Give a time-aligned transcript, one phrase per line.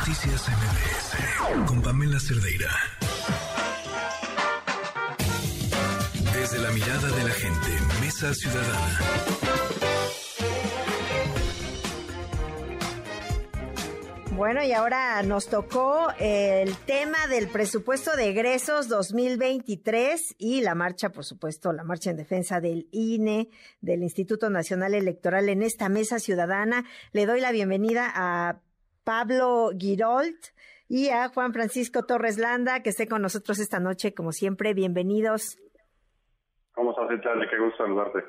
[0.00, 2.70] Noticias MBS con Pamela Cerdeira.
[6.32, 7.68] Desde la mirada de la gente,
[8.00, 8.98] Mesa Ciudadana.
[14.32, 21.10] Bueno, y ahora nos tocó el tema del presupuesto de egresos 2023 y la marcha,
[21.10, 23.50] por supuesto, la marcha en defensa del INE,
[23.82, 26.86] del Instituto Nacional Electoral en esta mesa ciudadana.
[27.12, 28.60] Le doy la bienvenida a
[29.04, 30.36] Pablo Girold
[30.88, 34.74] y a Juan Francisco Torres Landa, que esté con nosotros esta noche, como siempre.
[34.74, 35.56] Bienvenidos.
[36.72, 37.48] ¿Cómo estás, Charlie?
[37.48, 38.24] Qué gusto saludarte.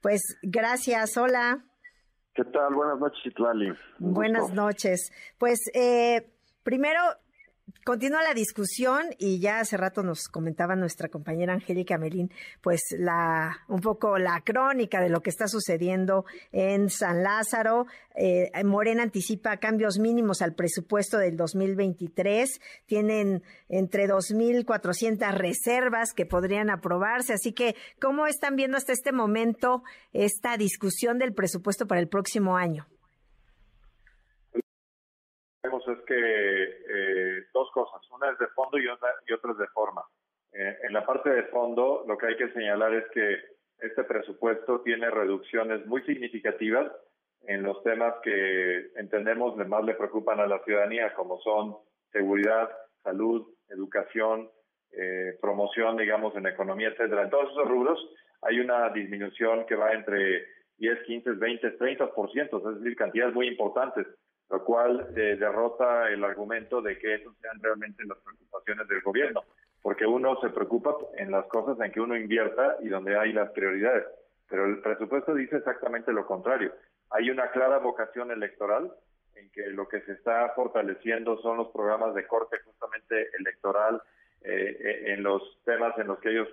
[0.00, 1.64] Pues gracias, hola.
[2.34, 2.74] ¿Qué tal?
[2.74, 3.72] Buenas noches, Itlali.
[3.98, 5.12] Buenas noches.
[5.38, 6.32] Pues eh,
[6.64, 7.00] primero,
[7.84, 12.30] Continúa la discusión y ya hace rato nos comentaba nuestra compañera Angélica Melín,
[12.62, 17.86] pues la un poco la crónica de lo que está sucediendo en San Lázaro.
[18.14, 22.58] Eh, Morena anticipa cambios mínimos al presupuesto del 2023.
[22.86, 27.34] Tienen entre 2.400 reservas que podrían aprobarse.
[27.34, 29.82] Así que, ¿cómo están viendo hasta este momento
[30.14, 32.86] esta discusión del presupuesto para el próximo año?
[35.64, 39.66] Es que eh, dos cosas, una es de fondo y otra, y otra es de
[39.68, 40.02] forma.
[40.52, 43.38] Eh, en la parte de fondo, lo que hay que señalar es que
[43.78, 46.92] este presupuesto tiene reducciones muy significativas
[47.46, 51.76] en los temas que entendemos más le preocupan a la ciudadanía, como son
[52.10, 52.70] seguridad,
[53.02, 54.48] salud, educación,
[54.92, 57.22] eh, promoción, digamos, en economía, etcétera.
[57.22, 57.98] En todos esos rubros
[58.42, 60.46] hay una disminución que va entre
[60.78, 64.06] 10, 15, 20, 30%, es decir, cantidades muy importantes
[64.50, 69.42] lo cual eh, derrota el argumento de que esas sean realmente las preocupaciones del gobierno,
[69.82, 73.50] porque uno se preocupa en las cosas en que uno invierta y donde hay las
[73.50, 74.04] prioridades,
[74.48, 76.72] pero el presupuesto dice exactamente lo contrario.
[77.10, 78.92] Hay una clara vocación electoral
[79.36, 84.00] en que lo que se está fortaleciendo son los programas de corte justamente electoral
[84.42, 86.48] eh, eh, en los temas en los que ellos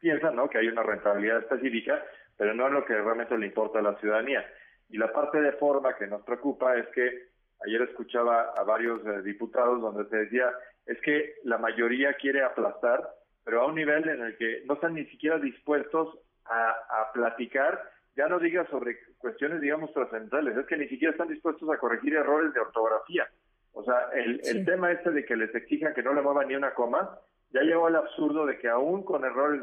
[0.00, 0.48] piensan ¿no?
[0.48, 2.04] que hay una rentabilidad específica,
[2.36, 4.46] pero no es lo que realmente le importa a la ciudadanía.
[4.88, 7.28] Y la parte de forma que nos preocupa es que
[7.64, 10.52] ayer escuchaba a varios eh, diputados donde se decía,
[10.86, 13.08] es que la mayoría quiere aplastar,
[13.44, 18.28] pero a un nivel en el que no están ni siquiera dispuestos a, platicar, ya
[18.28, 22.52] no diga sobre cuestiones, digamos, trascendentales, es que ni siquiera están dispuestos a corregir errores
[22.52, 23.26] de ortografía.
[23.72, 26.54] O sea, el, el tema este de que les exijan que no le muevan ni
[26.54, 27.18] una coma,
[27.50, 29.62] ya llegó al absurdo de que aún con errores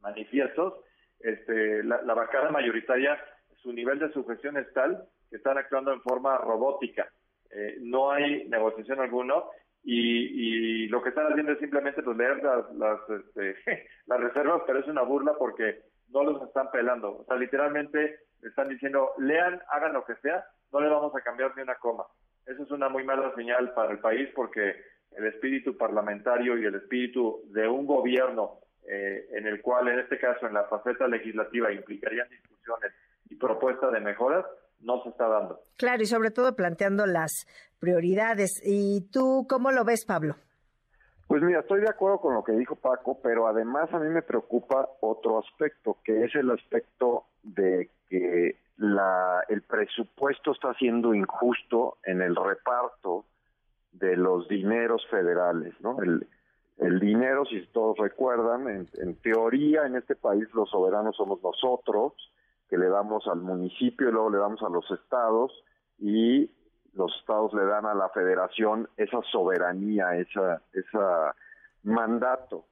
[0.00, 0.74] manifiestos,
[1.20, 3.18] este, la, la bancada mayoritaria
[3.62, 7.10] su nivel de sugestión es tal que están actuando en forma robótica.
[7.50, 9.50] Eh, no hay negociación alguno
[9.82, 13.56] y, lo que están haciendo es simplemente pues, leer las, las, este,
[14.06, 17.18] las reservas, pero es una burla porque no los están pelando.
[17.18, 21.56] O sea, literalmente están diciendo, lean, hagan lo que sea, no le vamos a cambiar
[21.56, 22.04] ni una coma.
[22.46, 24.76] Eso es una muy mala señal para el país porque
[25.12, 30.18] el espíritu parlamentario y el espíritu de un gobierno eh, en el cual, en este
[30.18, 32.92] caso, en la faceta legislativa, implicarían discusiones
[33.30, 34.44] y propuesta de mejoras
[34.80, 35.60] no se está dando.
[35.76, 37.46] Claro, y sobre todo planteando las
[37.78, 38.60] prioridades.
[38.64, 40.36] ¿Y tú cómo lo ves, Pablo?
[41.26, 44.22] Pues mira, estoy de acuerdo con lo que dijo Paco, pero además a mí me
[44.22, 51.98] preocupa otro aspecto, que es el aspecto de que la, el presupuesto está siendo injusto
[52.04, 53.26] en el reparto
[53.92, 56.02] de los dineros federales, ¿no?
[56.02, 56.26] El,
[56.78, 62.14] el dinero, si todos recuerdan, en, en teoría en este país los soberanos somos nosotros,
[62.70, 65.52] que le damos al municipio y luego le damos a los estados
[65.98, 66.50] y
[66.94, 71.34] los estados le dan a la federación esa soberanía, esa, esa
[71.82, 72.64] mandato.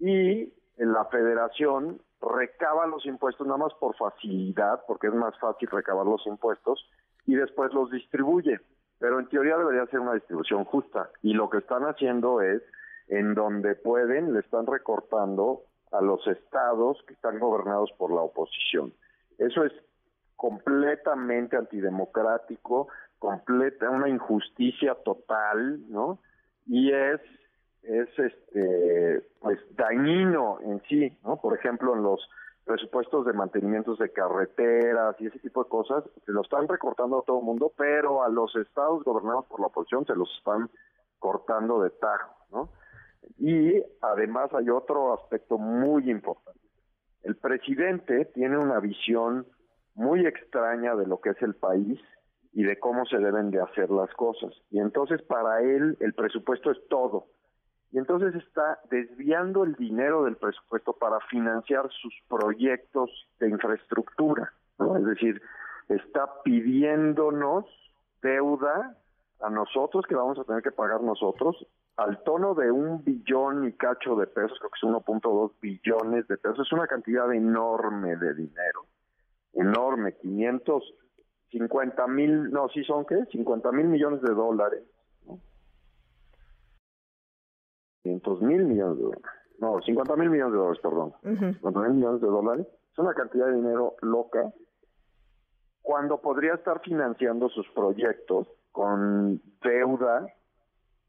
[0.00, 6.06] Y la federación recaba los impuestos nada más por facilidad, porque es más fácil recabar
[6.06, 6.88] los impuestos,
[7.26, 8.58] y después los distribuye.
[8.98, 11.10] Pero en teoría debería ser una distribución justa.
[11.22, 12.62] Y lo que están haciendo es,
[13.08, 18.92] en donde pueden, le están recortando a los estados que están gobernados por la oposición.
[19.46, 19.72] Eso es
[20.36, 22.88] completamente antidemocrático,
[23.18, 26.18] completa una injusticia total, ¿no?
[26.66, 27.20] Y es
[27.82, 31.40] es este pues dañino en sí, ¿no?
[31.40, 32.20] Por ejemplo, en los
[32.64, 37.22] presupuestos de mantenimientos de carreteras y ese tipo de cosas, se lo están recortando a
[37.22, 40.70] todo el mundo, pero a los estados gobernados por la oposición se los están
[41.18, 42.68] cortando de tajo, ¿no?
[43.38, 46.61] Y además hay otro aspecto muy importante
[47.22, 49.46] el presidente tiene una visión
[49.94, 52.00] muy extraña de lo que es el país
[52.52, 54.52] y de cómo se deben de hacer las cosas.
[54.70, 57.26] Y entonces para él el presupuesto es todo.
[57.92, 64.52] Y entonces está desviando el dinero del presupuesto para financiar sus proyectos de infraestructura.
[64.78, 65.42] Es decir,
[65.88, 67.66] está pidiéndonos
[68.22, 68.96] deuda
[69.40, 71.66] a nosotros, que vamos a tener que pagar nosotros,
[71.96, 76.38] al tono de un billón y cacho de pesos, creo que es 1.2 billones de
[76.38, 78.86] pesos, es una cantidad enorme de dinero,
[79.52, 84.82] enorme, 550 mil, no, sí son qué, 50 mil millones de dólares,
[85.26, 85.38] ¿no?
[88.04, 89.24] 500 mil millones de dólares,
[89.58, 93.46] no, 50 mil millones de dólares, perdón, 50 mil millones de dólares, es una cantidad
[93.46, 94.50] de dinero loca,
[95.82, 100.26] cuando podría estar financiando sus proyectos con deuda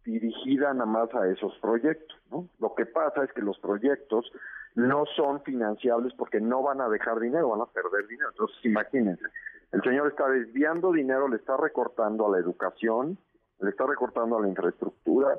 [0.04, 2.18] dirigida nada más a esos proyectos.
[2.32, 2.48] ¿no?
[2.60, 4.32] Lo que pasa es que los proyectos
[4.76, 8.30] no son financiables porque no van a dejar dinero, van a perder dinero.
[8.32, 9.24] Entonces, imagínense,
[9.72, 13.18] el señor está desviando dinero, le está recortando a la educación,
[13.60, 15.38] le está recortando a la infraestructura,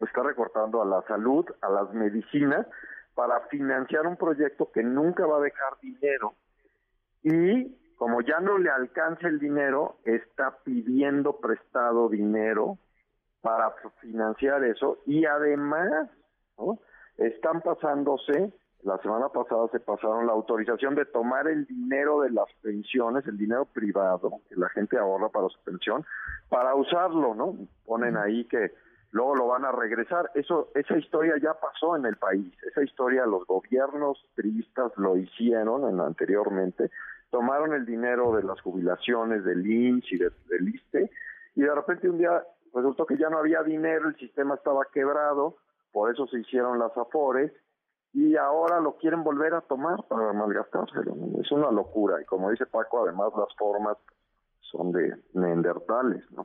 [0.00, 2.66] le está recortando a la salud, a las medicinas,
[3.14, 6.34] para financiar un proyecto que nunca va a dejar dinero
[7.22, 12.78] y como ya no le alcanza el dinero, está pidiendo prestado dinero
[13.44, 16.08] para financiar eso y además
[17.18, 18.50] están pasándose,
[18.84, 23.36] la semana pasada se pasaron la autorización de tomar el dinero de las pensiones, el
[23.36, 26.06] dinero privado que la gente ahorra para su pensión,
[26.48, 27.54] para usarlo, ¿no?
[27.84, 28.72] Ponen ahí que
[29.10, 30.30] luego lo van a regresar.
[30.34, 32.50] Eso, esa historia ya pasó en el país.
[32.62, 36.90] Esa historia los gobiernos tristas lo hicieron en, anteriormente
[37.30, 41.10] tomaron el dinero de las jubilaciones del INSS y del ISTE
[41.56, 42.44] y de repente un día
[42.74, 45.56] resultó que ya no había dinero, el sistema estaba quebrado,
[45.92, 47.52] por eso se hicieron las afores
[48.12, 51.14] y ahora lo quieren volver a tomar para malgastárselo.
[51.40, 53.96] Es una locura y como dice Paco, además las formas
[54.74, 56.44] son de neandertales, ¿no?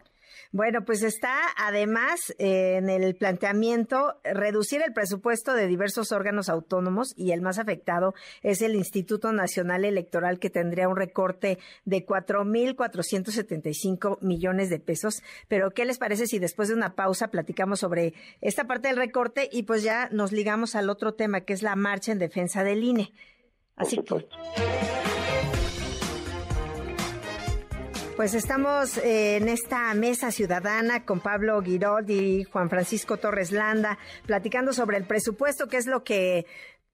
[0.52, 7.14] Bueno, pues está además eh, en el planteamiento reducir el presupuesto de diversos órganos autónomos
[7.16, 14.18] y el más afectado es el Instituto Nacional Electoral que tendría un recorte de 4.475
[14.22, 15.22] millones de pesos.
[15.48, 19.48] Pero, ¿qué les parece si después de una pausa platicamos sobre esta parte del recorte
[19.52, 22.84] y pues ya nos ligamos al otro tema que es la marcha en defensa del
[22.84, 23.14] INE?
[23.76, 24.28] Así que...
[28.20, 33.98] Pues estamos eh, en esta mesa ciudadana con Pablo Guirod y Juan Francisco Torres Landa,
[34.26, 36.46] platicando sobre el presupuesto, que es lo que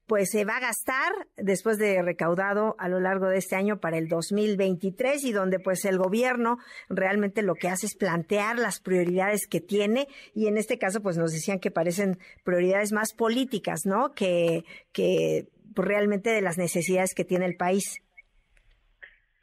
[0.06, 3.98] pues se va a gastar después de recaudado a lo largo de este año para
[3.98, 9.48] el 2023 y donde pues el gobierno realmente lo que hace es plantear las prioridades
[9.48, 14.14] que tiene y en este caso pues nos decían que parecen prioridades más políticas, ¿no?
[14.14, 18.05] Que, que realmente de las necesidades que tiene el país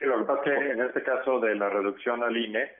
[0.06, 2.70] lo que pasa es que en este caso de la reducción al INE,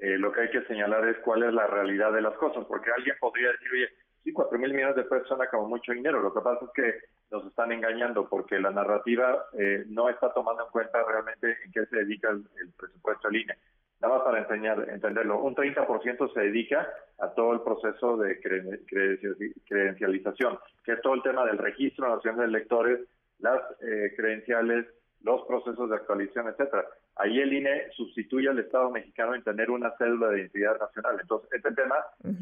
[0.00, 2.90] eh, lo que hay que señalar es cuál es la realidad de las cosas, porque
[2.90, 3.88] alguien podría decir, oye,
[4.24, 6.20] sí, cuatro mil millones de pesos suena como mucho dinero.
[6.20, 6.94] Lo que pasa es que
[7.30, 11.86] nos están engañando porque la narrativa eh, no está tomando en cuenta realmente en qué
[11.86, 12.44] se dedica el,
[12.78, 13.54] presupuesto al INE.
[14.00, 16.88] Nada más para enseñar, entenderlo, un 30% se dedica
[17.18, 18.40] a todo el proceso de
[19.68, 23.00] credencialización, que es todo el tema del registro nacional de electores,
[23.40, 24.86] las eh, credenciales,
[25.22, 26.86] los procesos de actualización, etcétera.
[27.16, 31.18] Ahí el INE sustituye al Estado mexicano en tener una cédula de identidad nacional.
[31.20, 31.96] Entonces, este tema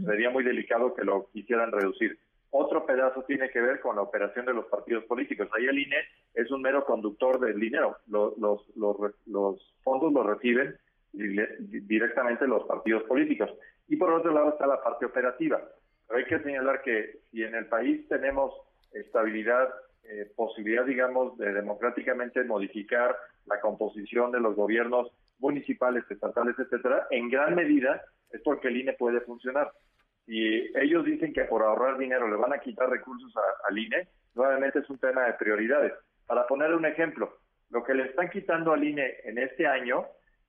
[0.05, 2.19] sería muy delicado que lo quisieran reducir.
[2.51, 5.49] Otro pedazo tiene que ver con la operación de los partidos políticos.
[5.53, 5.97] Ahí el INE
[6.35, 7.99] es un mero conductor del dinero.
[8.07, 10.77] Los, los, los, fondos los reciben
[11.13, 13.51] directamente los partidos políticos.
[13.89, 15.61] Y por otro lado está la parte operativa.
[16.07, 18.55] Pero hay que señalar que si en el país tenemos
[18.93, 19.69] estabilidad
[20.05, 27.29] eh, posibilidad, digamos, de democráticamente modificar la composición de los gobiernos municipales, estatales, etcétera, en
[27.29, 29.71] gran medida es porque el INE puede funcionar.
[30.27, 33.33] Si ellos dicen que por ahorrar dinero le van a quitar recursos
[33.69, 35.93] al INE, nuevamente es un tema de prioridades.
[36.27, 37.39] Para poner un ejemplo,
[37.71, 40.07] lo que le están quitando al INE en este año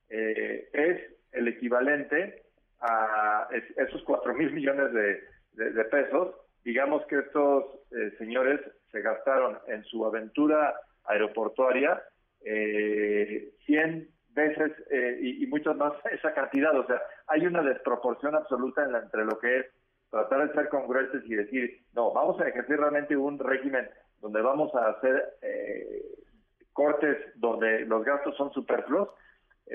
[0.08, 1.00] eh, es
[1.32, 2.42] el equivalente
[2.80, 9.82] a esos cuatro mil millones de pesos digamos que estos eh, señores se gastaron en
[9.84, 10.74] su aventura
[11.04, 12.02] aeroportuaria
[12.44, 16.76] eh, 100 veces eh, y, y muchas más esa cantidad.
[16.78, 19.66] O sea, hay una desproporción absoluta entre lo que es
[20.10, 23.88] tratar de ser congruentes y decir, no, vamos a ejercer realmente un régimen
[24.20, 26.02] donde vamos a hacer eh,
[26.72, 29.08] cortes donde los gastos son superfluos,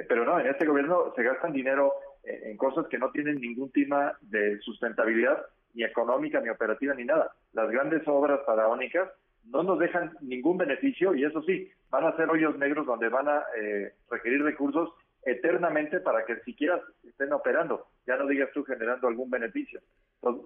[0.10, 4.18] pero no, en este gobierno se gastan dinero en cosas que no tienen ningún tema
[4.22, 7.32] de sustentabilidad ni económica, ni operativa, ni nada.
[7.53, 9.10] Las grandes obras faraónicas
[9.46, 13.27] no nos dejan ningún beneficio y eso sí, van a ser hoyos negros donde van
[13.27, 14.89] a eh, requerir recursos
[15.24, 19.82] eternamente para que siquiera estén operando, ya no digas tú generando algún beneficio.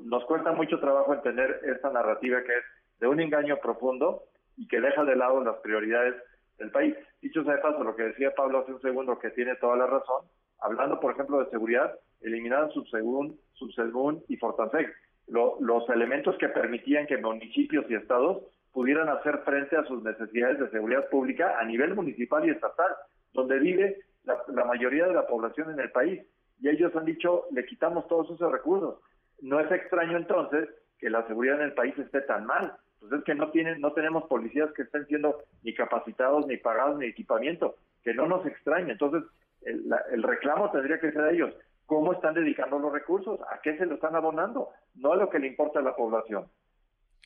[0.06, 2.64] nos cuesta mucho trabajo entender esta narrativa que es
[3.00, 4.24] de un engaño profundo
[4.58, 6.16] y que deja de lado las prioridades
[6.58, 6.96] del país.
[7.22, 9.88] Dicho sea de paso, lo que decía Pablo hace un segundo, que tiene toda la
[9.88, 10.26] razón,
[10.60, 14.38] hablando, por ejemplo, de seguridad, eliminaron Subsegún, Subsegún y
[15.32, 20.60] Fortaseg, los elementos que permitían que municipios y estados pudieran hacer frente a sus necesidades
[20.60, 22.92] de seguridad pública a nivel municipal y estatal,
[23.34, 26.22] donde vive la, mayoría de la población en el país.
[26.60, 29.00] Y ellos han dicho, le quitamos todos esos recursos.
[29.42, 30.70] No es extraño entonces
[31.00, 32.74] que la seguridad en el país esté tan mal.
[33.00, 36.98] Pues es que no tienen, no tenemos policías que estén siendo ni capacitados, ni pagados,
[36.98, 38.92] ni equipamiento, que no nos extraña.
[38.92, 39.24] Entonces,
[39.62, 41.54] el, el reclamo tendría que ser a ellos.
[41.90, 43.40] ¿Cómo están dedicando los recursos?
[43.52, 44.70] ¿A qué se lo están abonando?
[44.94, 46.46] No a lo que le importa a la población.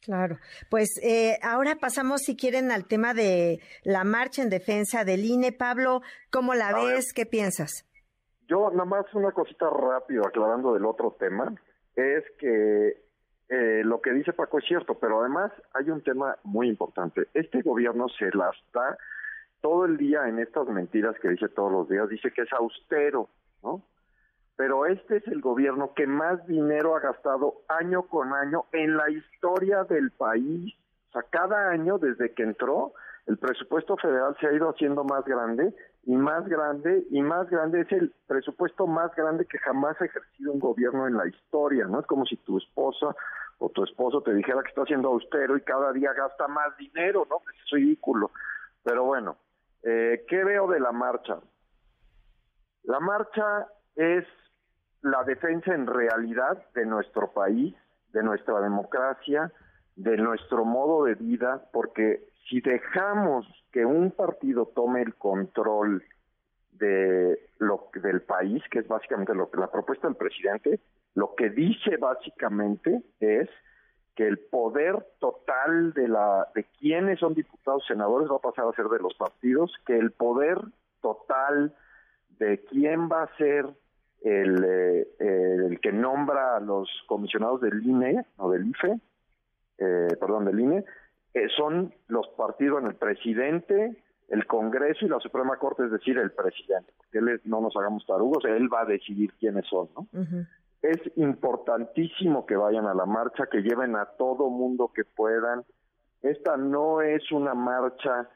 [0.01, 0.37] Claro,
[0.69, 5.51] pues eh, ahora pasamos, si quieren, al tema de la marcha en defensa del INE.
[5.51, 6.01] Pablo,
[6.31, 7.11] ¿cómo la ves?
[7.13, 7.85] ¿Qué piensas?
[8.47, 11.53] Yo nada más una cosita rápido aclarando del otro tema,
[11.97, 13.03] es que
[13.49, 17.27] eh, lo que dice Paco es cierto, pero además hay un tema muy importante.
[17.33, 18.97] Este gobierno se la está
[19.59, 23.27] todo el día en estas mentiras que dice todos los días, dice que es austero,
[23.61, 23.83] ¿no?
[24.55, 29.09] Pero este es el gobierno que más dinero ha gastado año con año en la
[29.09, 30.73] historia del país.
[31.09, 32.93] O sea, cada año desde que entró,
[33.25, 37.81] el presupuesto federal se ha ido haciendo más grande y más grande y más grande.
[37.81, 42.01] Es el presupuesto más grande que jamás ha ejercido un gobierno en la historia, ¿no?
[42.01, 43.15] Es como si tu esposa
[43.59, 47.25] o tu esposo te dijera que está haciendo austero y cada día gasta más dinero,
[47.29, 47.37] ¿no?
[47.37, 48.31] Es ridículo.
[48.83, 49.37] Pero bueno,
[49.83, 51.39] eh, ¿qué veo de la marcha?
[52.83, 54.25] La marcha es
[55.03, 57.75] la defensa en realidad de nuestro país,
[58.13, 59.51] de nuestra democracia,
[59.95, 66.03] de nuestro modo de vida, porque si dejamos que un partido tome el control
[66.71, 70.79] de lo del país, que es básicamente lo que la propuesta del presidente,
[71.15, 73.49] lo que dice básicamente es
[74.15, 78.73] que el poder total de la de quienes son diputados senadores va a pasar a
[78.73, 80.59] ser de los partidos, que el poder
[81.01, 81.75] total
[82.39, 83.67] de quién va a ser
[84.23, 88.99] el, eh, el que nombra a los comisionados del INE o del IFE,
[89.77, 90.85] eh, perdón, del INE,
[91.33, 96.17] eh, son los partidos en el presidente, el Congreso y la Suprema Corte, es decir,
[96.17, 100.07] el presidente, porque él no nos hagamos tarugos, él va a decidir quiénes son, ¿no?
[100.81, 105.63] Es importantísimo que vayan a la marcha, que lleven a todo mundo que puedan.
[106.21, 108.29] Esta no es una marcha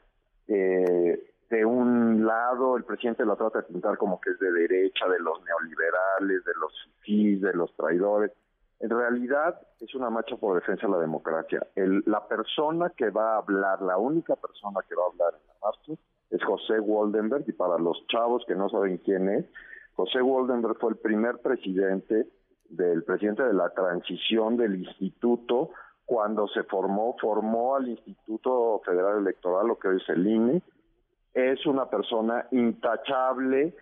[0.48, 5.08] eh, de un lado el presidente la trata de pintar como que es de derecha,
[5.08, 8.32] de los neoliberales, de los fifís, de los traidores.
[8.80, 11.66] En realidad es una marcha por defensa de la democracia.
[11.74, 15.46] El, la persona que va a hablar, la única persona que va a hablar en
[15.48, 19.46] la marcha es José Waldenberg y para los chavos que no saben quién es,
[19.94, 22.28] José Waldenberg fue el primer presidente
[22.68, 25.70] del presidente de la transición del instituto
[26.04, 30.62] cuando se formó, formó al Instituto Federal Electoral, lo que hoy es el INE,
[31.34, 33.74] es una persona intachable,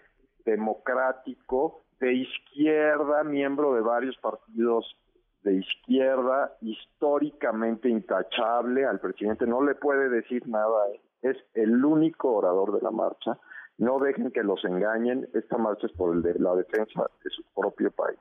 [0.44, 4.96] democrático, de izquierda, miembro de varios partidos
[5.42, 10.86] de izquierda, históricamente intachable, al presidente no le puede decir nada,
[11.22, 13.38] es el único orador de la marcha,
[13.78, 17.42] no dejen que los engañen, esta marcha es por el de la defensa de su
[17.54, 18.18] propio país.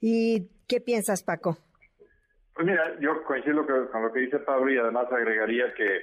[0.00, 1.56] ¿Y qué piensas, Paco?
[2.54, 6.00] Pues mira, yo coincido con lo que dice Pablo y además agregaría que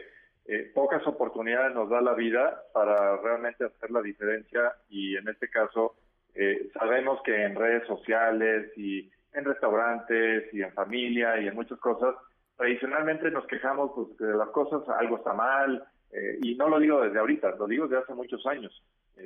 [0.49, 5.49] eh, pocas oportunidades nos da la vida para realmente hacer la diferencia y en este
[5.49, 5.95] caso
[6.35, 11.77] eh, sabemos que en redes sociales y en restaurantes y en familia y en muchas
[11.79, 12.15] cosas,
[12.55, 17.01] tradicionalmente nos quejamos pues, de las cosas, algo está mal, eh, y no lo digo
[17.01, 18.71] desde ahorita, lo digo desde hace muchos años.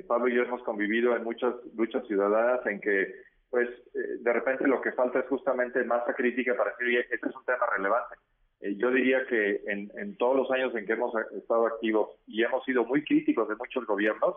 [0.08, 3.14] Pablo y yo hemos convivido en muchas luchas ciudadanas en que,
[3.48, 7.36] pues, de repente lo que falta es justamente masa crítica para decir, oye, este es
[7.36, 8.16] un tema relevante.
[8.62, 12.64] Eh, yo diría que en, todos los años en que hemos estado activos y hemos
[12.64, 14.36] sido muy críticos de muchos gobiernos,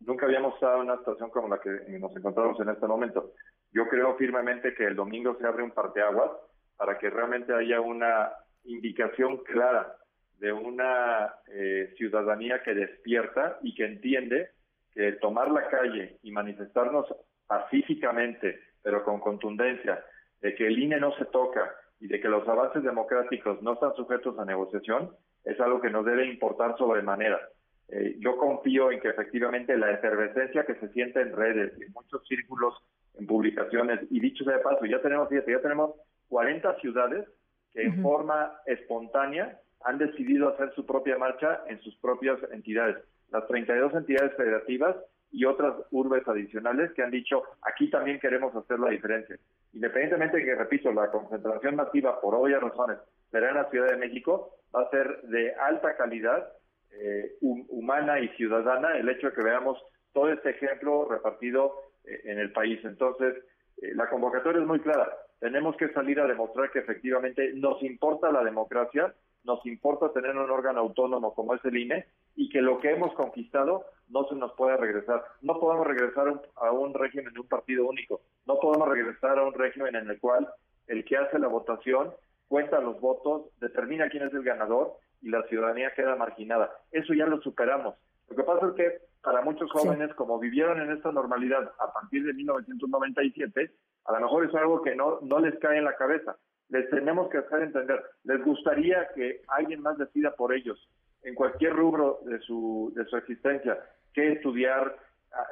[0.00, 3.32] nunca habíamos estado en una situación como la que nos encontramos en este momento.
[3.72, 6.30] Yo creo firmemente que el domingo se abre un parteaguas
[6.76, 8.32] para que realmente haya una
[8.64, 9.96] indicación clara
[10.38, 14.50] de una eh, ciudadanía que despierta y que entiende
[14.92, 17.06] que tomar la calle y manifestarnos
[17.46, 20.04] pacíficamente, pero con contundencia,
[20.40, 23.94] de que el INE no se toca, y de que los avances democráticos no están
[23.94, 25.10] sujetos a negociación
[25.44, 27.40] es algo que nos debe importar sobremanera.
[27.88, 32.26] Eh, yo confío en que efectivamente la efervescencia que se siente en redes, en muchos
[32.26, 32.74] círculos,
[33.18, 35.92] en publicaciones, y dicho sea de paso, ya tenemos, fíjate, ya tenemos
[36.28, 37.28] 40 ciudades
[37.72, 42.96] que en forma espontánea han decidido hacer su propia marcha en sus propias entidades.
[43.30, 44.96] Las 32 entidades federativas
[45.30, 49.36] y otras urbes adicionales que han dicho, aquí también queremos hacer la diferencia.
[49.74, 52.98] Independientemente de que, repito, la concentración masiva, por obvias razones,
[53.30, 56.48] será en la Ciudad de México, va a ser de alta calidad
[56.92, 62.38] eh, humana y ciudadana el hecho de que veamos todo este ejemplo repartido eh, en
[62.38, 62.78] el país.
[62.84, 63.34] Entonces,
[63.82, 65.12] eh, la convocatoria es muy clara.
[65.40, 69.12] Tenemos que salir a demostrar que efectivamente nos importa la democracia,
[69.42, 73.12] nos importa tener un órgano autónomo como es el INE y que lo que hemos
[73.14, 75.24] conquistado no se nos puede regresar.
[75.42, 78.20] No podemos regresar a un régimen de un partido único.
[78.46, 80.48] No podemos regresar a un régimen en el cual
[80.86, 82.12] el que hace la votación
[82.48, 84.92] cuenta los votos, determina quién es el ganador
[85.22, 86.70] y la ciudadanía queda marginada.
[86.92, 87.94] Eso ya lo superamos.
[88.28, 92.24] Lo que pasa es que para muchos jóvenes, como vivieron en esta normalidad a partir
[92.24, 93.70] de 1997,
[94.04, 96.36] a lo mejor es algo que no, no les cae en la cabeza.
[96.68, 98.02] Les tenemos que hacer entender.
[98.24, 100.78] Les gustaría que alguien más decida por ellos
[101.24, 103.78] en cualquier rubro de su, de su existencia,
[104.12, 104.96] qué estudiar,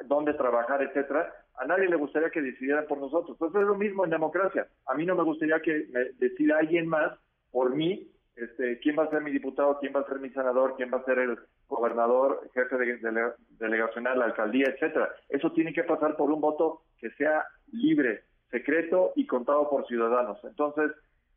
[0.05, 1.33] dónde trabajar, etcétera.
[1.55, 3.35] A nadie le gustaría que decidieran por nosotros.
[3.35, 4.67] Entonces es lo mismo en democracia.
[4.87, 7.11] A mí no me gustaría que me decida alguien más
[7.51, 10.75] por mí este, quién va a ser mi diputado, quién va a ser mi senador,
[10.75, 11.37] quién va a ser el
[11.67, 15.09] gobernador, jefe de, delegacional, la alcaldía, etcétera.
[15.29, 20.39] Eso tiene que pasar por un voto que sea libre, secreto y contado por ciudadanos.
[20.43, 20.91] Entonces,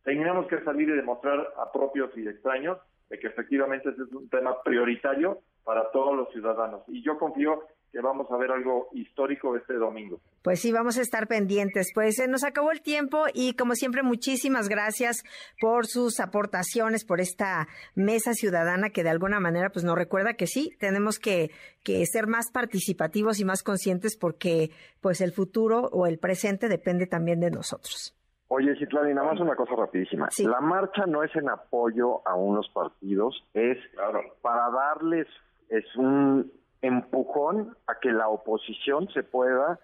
[0.05, 2.79] tenemos que salir y demostrar a propios y extraños
[3.09, 6.83] de que efectivamente ese es un tema prioritario para todos los ciudadanos.
[6.89, 10.21] Y yo confío que vamos a ver algo histórico este domingo.
[10.43, 11.93] Pues sí, vamos a estar pendientes.
[11.95, 15.25] Pues se nos acabó el tiempo y como siempre muchísimas gracias
[15.61, 20.47] por sus aportaciones, por esta mesa ciudadana que de alguna manera pues nos recuerda que
[20.47, 21.51] sí, tenemos que,
[21.83, 24.71] que ser más participativos y más conscientes porque
[25.01, 28.15] pues el futuro o el presente depende también de nosotros.
[28.49, 30.29] Oye, Citlani, nada más una cosa rapidísima.
[30.39, 33.79] La marcha no es en apoyo a unos partidos, es
[34.41, 35.27] para darles,
[35.69, 39.81] es un empujón a que la oposición se pueda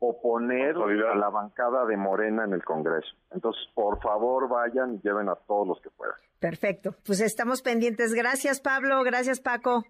[0.00, 3.14] oponer a la bancada de Morena en el Congreso.
[3.30, 6.16] Entonces, por favor, vayan y lleven a todos los que puedan.
[6.40, 6.96] Perfecto.
[7.06, 8.12] Pues estamos pendientes.
[8.12, 9.04] Gracias, Pablo.
[9.04, 9.84] Gracias, Paco.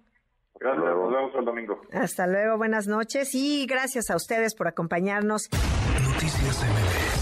[0.61, 0.85] Gracias.
[0.85, 1.81] Nos vemos el domingo.
[1.93, 2.59] Hasta luego.
[2.59, 5.49] Buenas noches y gracias a ustedes por acompañarnos.
[5.51, 7.22] Noticias MBS